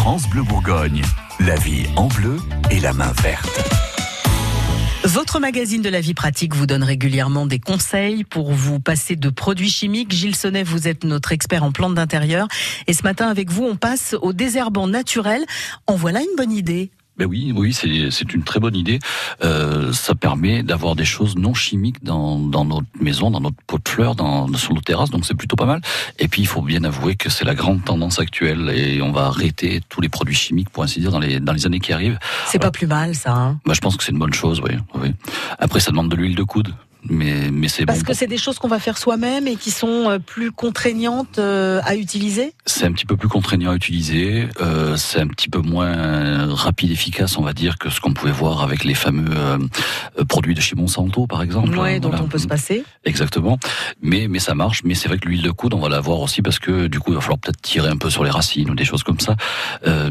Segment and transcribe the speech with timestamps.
[0.00, 1.02] France Bleu Bourgogne.
[1.40, 2.38] La vie en bleu
[2.70, 3.60] et la main verte.
[5.04, 9.28] Votre magazine de la vie pratique vous donne régulièrement des conseils pour vous passer de
[9.28, 10.12] produits chimiques.
[10.12, 12.48] Gilles Sonnet, vous êtes notre expert en plantes d'intérieur.
[12.86, 15.44] Et ce matin, avec vous, on passe au désherbant naturel.
[15.86, 16.90] En voilà une bonne idée.
[17.20, 18.98] Ben oui, oui, c'est une très bonne idée.
[19.44, 23.76] Euh, ça permet d'avoir des choses non chimiques dans, dans notre maison, dans notre pot
[23.76, 25.82] de fleurs, dans, sur nos terrasses, donc c'est plutôt pas mal.
[26.18, 29.26] Et puis il faut bien avouer que c'est la grande tendance actuelle et on va
[29.26, 32.18] arrêter tous les produits chimiques, pour ainsi dire, dans les, dans les années qui arrivent.
[32.46, 33.34] C'est pas plus mal ça.
[33.34, 35.12] Hein ben, je pense que c'est une bonne chose, oui, oui.
[35.58, 36.72] Après, ça demande de l'huile de coude
[37.08, 40.10] mais, mais c'est Parce que c'est des choses qu'on va faire soi-même et qui sont
[40.10, 42.52] euh, plus contraignantes euh, à utiliser?
[42.66, 46.90] C'est un petit peu plus contraignant à utiliser, euh, c'est un petit peu moins rapide,
[46.90, 49.58] efficace, on va dire, que ce qu'on pouvait voir avec les fameux euh,
[50.28, 51.76] produits de chez Monsanto, par exemple.
[51.78, 52.84] Oui, dont on peut se passer.
[53.04, 53.58] Exactement,
[54.02, 56.42] mais, mais ça marche, mais c'est vrai que l'huile de coude, on va l'avoir aussi
[56.42, 58.74] parce que du coup, il va falloir peut-être tirer un peu sur les racines ou
[58.74, 59.36] des choses comme ça,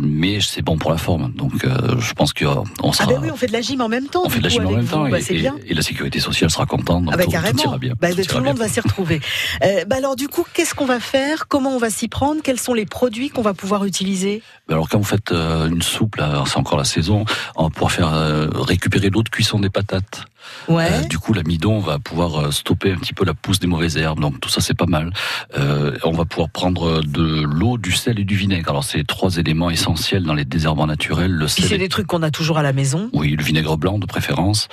[0.00, 1.52] mais c'est bon pour la forme, donc
[1.98, 3.08] je pense qu'on sera...
[3.08, 4.22] Ah ben oui, on fait de la gym en même temps.
[4.24, 6.66] On fait de la gym en même temps, bah, et, et, la sécurité sociale sera
[6.88, 7.62] ah bah, carrément.
[7.62, 7.94] Tout, bien.
[8.00, 9.20] Bah, tout, le monde va s'y retrouver.
[9.62, 11.48] Euh, bah alors du coup, qu'est-ce qu'on va faire?
[11.48, 12.42] Comment on va s'y prendre?
[12.42, 14.42] Quels sont les produits qu'on va pouvoir utiliser?
[14.68, 17.24] Bah, Alors quand vous faites euh, une soupe, c'est encore la saison,
[17.56, 20.24] on va pouvoir faire euh, récupérer l'eau de cuisson des patates.
[20.68, 20.88] Ouais.
[20.90, 23.96] Euh, du coup, l'amidon va pouvoir euh, stopper un petit peu la pousse des mauvaises
[23.96, 24.20] herbes.
[24.20, 25.12] Donc tout ça, c'est pas mal.
[25.58, 28.70] Euh, on va pouvoir prendre de l'eau, du sel et du vinaigre.
[28.70, 31.30] Alors c'est trois éléments essentiels dans les désherbants naturels.
[31.30, 31.64] Le sel.
[31.64, 33.10] C'est des trucs qu'on a toujours à la maison.
[33.12, 34.68] Oui, le vinaigre blanc de préférence.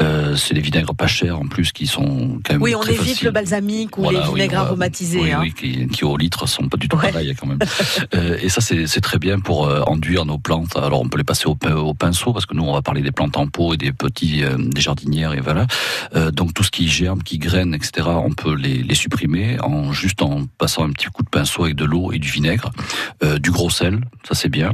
[0.00, 3.22] Euh, c'est des vinaigres pas chers en plus qui sont quand même Oui, on évite
[3.22, 5.20] le balsamique ou les vinaigres aromatisés.
[5.20, 5.38] Oui, hein.
[5.42, 7.10] oui qui, qui, au litre sont pas du tout ouais.
[7.10, 7.58] pareils quand même.
[8.42, 10.76] et ça, c'est très bien pour enduire nos plantes.
[10.76, 13.12] Alors on peut les passer au, au, pinceau parce que nous, on va parler des
[13.12, 14.80] plantes en pot et des petits des
[15.12, 15.66] et voilà.
[16.14, 19.92] Euh, donc tout ce qui germe, qui graine, etc., on peut les, les, supprimer en
[19.92, 22.70] juste en passant un petit coup de pinceau avec de l'eau et du vinaigre,
[23.22, 24.72] euh, du gros sel, ça c'est bien.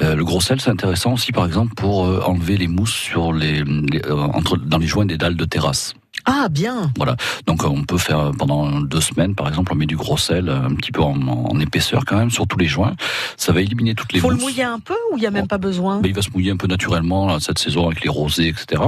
[0.00, 3.64] Euh, le gros sel, c'est intéressant aussi, par exemple, pour enlever les mousses sur les,
[3.64, 5.94] les entre dans les joints des dalles de terrasse.
[6.24, 6.92] Ah bien.
[6.96, 7.16] Voilà.
[7.46, 10.74] Donc on peut faire pendant deux semaines, par exemple, on met du gros sel un
[10.74, 12.94] petit peu en, en épaisseur quand même sur tous les joints.
[13.36, 14.20] Ça va éliminer toutes les.
[14.20, 14.38] Faut mousses.
[14.38, 16.00] le mouiller un peu ou il y a même pas besoin?
[16.00, 18.82] Mais il va se mouiller un peu naturellement cette saison avec les rosés, etc.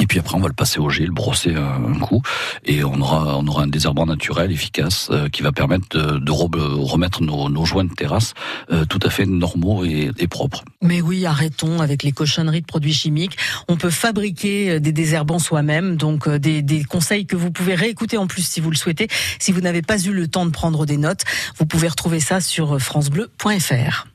[0.00, 2.22] Et puis après, on va le passer au gel, brosser un coup,
[2.64, 6.30] et on aura, on aura un désherbant naturel efficace euh, qui va permettre de, de
[6.30, 8.34] remettre nos, nos, joints de terrasse
[8.70, 10.64] euh, tout à fait normaux et, et, propres.
[10.82, 13.36] Mais oui, arrêtons avec les cochonneries de produits chimiques.
[13.68, 17.74] On peut fabriquer euh, des désherbants soi-même, donc euh, des, des, conseils que vous pouvez
[17.74, 19.08] réécouter en plus si vous le souhaitez.
[19.38, 21.24] Si vous n'avez pas eu le temps de prendre des notes,
[21.58, 24.06] vous pouvez retrouver ça sur francebleu.fr.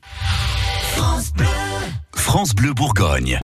[0.96, 1.46] France Bleu,
[2.14, 3.38] France Bleu Bourgogne.